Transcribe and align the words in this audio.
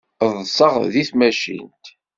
Ḍḍseɣ 0.35 0.73
deg 0.93 1.05
tmacint. 1.09 1.85